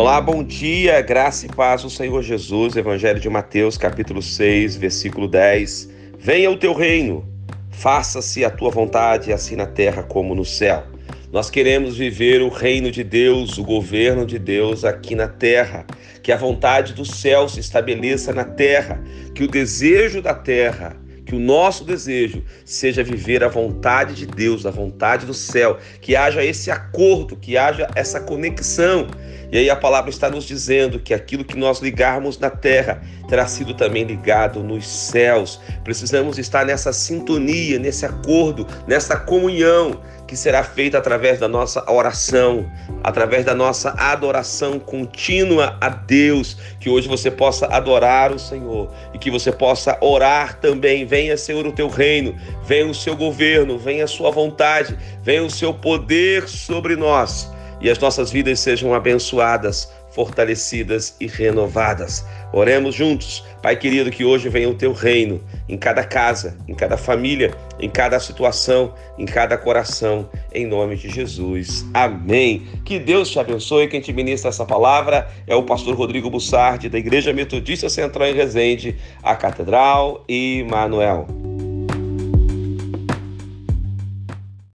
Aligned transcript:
Olá, 0.00 0.18
bom 0.18 0.42
dia, 0.42 0.98
graça 1.02 1.44
e 1.44 1.48
paz 1.50 1.82
do 1.82 1.90
Senhor 1.90 2.22
Jesus, 2.22 2.74
Evangelho 2.74 3.20
de 3.20 3.28
Mateus, 3.28 3.76
capítulo 3.76 4.22
6, 4.22 4.76
versículo 4.76 5.28
10. 5.28 5.90
Venha 6.18 6.50
o 6.50 6.56
teu 6.56 6.72
reino, 6.72 7.22
faça-se 7.70 8.42
a 8.42 8.48
tua 8.48 8.70
vontade, 8.70 9.30
assim 9.30 9.56
na 9.56 9.66
terra 9.66 10.02
como 10.02 10.34
no 10.34 10.42
céu. 10.42 10.84
Nós 11.30 11.50
queremos 11.50 11.98
viver 11.98 12.40
o 12.40 12.48
reino 12.48 12.90
de 12.90 13.04
Deus, 13.04 13.58
o 13.58 13.62
governo 13.62 14.24
de 14.24 14.38
Deus 14.38 14.86
aqui 14.86 15.14
na 15.14 15.28
terra. 15.28 15.84
Que 16.22 16.32
a 16.32 16.36
vontade 16.38 16.94
do 16.94 17.04
céu 17.04 17.46
se 17.46 17.60
estabeleça 17.60 18.32
na 18.32 18.44
terra, 18.44 19.04
que 19.34 19.44
o 19.44 19.48
desejo 19.48 20.22
da 20.22 20.34
terra 20.34 20.96
que 21.30 21.36
o 21.36 21.38
nosso 21.38 21.84
desejo 21.84 22.42
seja 22.64 23.04
viver 23.04 23.44
a 23.44 23.48
vontade 23.48 24.16
de 24.16 24.26
Deus, 24.26 24.66
a 24.66 24.70
vontade 24.72 25.24
do 25.24 25.32
céu, 25.32 25.78
que 26.00 26.16
haja 26.16 26.44
esse 26.44 26.72
acordo, 26.72 27.36
que 27.36 27.56
haja 27.56 27.86
essa 27.94 28.18
conexão. 28.18 29.06
E 29.52 29.58
aí 29.58 29.70
a 29.70 29.76
palavra 29.76 30.10
está 30.10 30.28
nos 30.28 30.42
dizendo 30.42 30.98
que 30.98 31.14
aquilo 31.14 31.44
que 31.44 31.56
nós 31.56 31.78
ligarmos 31.78 32.36
na 32.36 32.50
terra 32.50 33.00
terá 33.28 33.46
sido 33.46 33.74
também 33.74 34.02
ligado 34.02 34.60
nos 34.60 34.88
céus. 34.88 35.60
Precisamos 35.84 36.36
estar 36.36 36.66
nessa 36.66 36.92
sintonia, 36.92 37.78
nesse 37.78 38.04
acordo, 38.04 38.66
nessa 38.88 39.16
comunhão 39.16 40.00
que 40.30 40.36
será 40.36 40.62
feita 40.62 40.96
através 40.96 41.40
da 41.40 41.48
nossa 41.48 41.84
oração, 41.90 42.70
através 43.02 43.44
da 43.44 43.52
nossa 43.52 43.90
adoração 43.98 44.78
contínua 44.78 45.76
a 45.80 45.88
Deus, 45.88 46.56
que 46.78 46.88
hoje 46.88 47.08
você 47.08 47.32
possa 47.32 47.66
adorar 47.66 48.30
o 48.30 48.38
Senhor 48.38 48.88
e 49.12 49.18
que 49.18 49.28
você 49.28 49.50
possa 49.50 49.98
orar 50.00 50.60
também. 50.60 51.04
Venha, 51.04 51.36
Senhor, 51.36 51.66
o 51.66 51.72
teu 51.72 51.88
reino, 51.88 52.36
venha 52.64 52.86
o 52.86 52.94
seu 52.94 53.16
governo, 53.16 53.76
venha 53.76 54.04
a 54.04 54.06
sua 54.06 54.30
vontade, 54.30 54.96
venha 55.20 55.42
o 55.42 55.50
seu 55.50 55.74
poder 55.74 56.48
sobre 56.48 56.94
nós 56.94 57.50
e 57.80 57.90
as 57.90 57.98
nossas 57.98 58.30
vidas 58.30 58.60
sejam 58.60 58.94
abençoadas 58.94 59.92
fortalecidas 60.12 61.16
e 61.20 61.26
renovadas. 61.26 62.24
Oremos 62.52 62.94
juntos. 62.94 63.44
Pai 63.62 63.76
querido, 63.76 64.10
que 64.10 64.24
hoje 64.24 64.48
venha 64.48 64.68
o 64.68 64.74
teu 64.74 64.92
reino 64.92 65.40
em 65.68 65.76
cada 65.76 66.02
casa, 66.02 66.56
em 66.66 66.74
cada 66.74 66.96
família, 66.96 67.54
em 67.78 67.88
cada 67.88 68.18
situação, 68.18 68.94
em 69.18 69.26
cada 69.26 69.56
coração, 69.56 70.28
em 70.52 70.66
nome 70.66 70.96
de 70.96 71.08
Jesus. 71.08 71.84
Amém. 71.94 72.66
Que 72.84 72.98
Deus 72.98 73.30
te 73.30 73.38
abençoe. 73.38 73.88
Quem 73.88 74.00
te 74.00 74.12
ministra 74.12 74.48
essa 74.48 74.64
palavra 74.64 75.28
é 75.46 75.54
o 75.54 75.62
pastor 75.62 75.94
Rodrigo 75.94 76.30
Bussardi, 76.30 76.88
da 76.88 76.98
Igreja 76.98 77.32
Metodista 77.32 77.88
Central 77.88 78.28
em 78.28 78.34
Resende, 78.34 78.96
a 79.22 79.36
Catedral 79.36 80.24
e 80.28 80.66
Manuel. 80.68 81.39